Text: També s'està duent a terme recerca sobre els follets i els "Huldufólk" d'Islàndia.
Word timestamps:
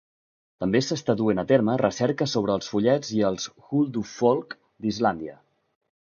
També 0.63 0.79
s'està 0.85 1.15
duent 1.19 1.41
a 1.43 1.45
terme 1.51 1.75
recerca 1.81 2.27
sobre 2.31 2.55
els 2.61 2.71
follets 2.73 3.13
i 3.19 3.23
els 3.31 3.47
"Huldufólk" 3.69 4.59
d'Islàndia. 4.87 5.39